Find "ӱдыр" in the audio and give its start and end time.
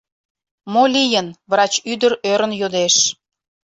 1.91-2.13